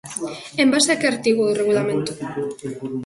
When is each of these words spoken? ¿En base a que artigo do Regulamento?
¿En 0.63 0.67
base 0.73 0.89
a 0.91 0.99
que 0.99 1.07
artigo 1.11 1.41
do 1.45 1.57
Regulamento? 1.61 2.11